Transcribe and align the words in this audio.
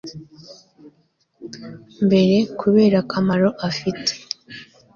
mbere 2.05 2.37
kubera 2.59 2.97
akamaro 3.03 3.49
afite 3.67 4.11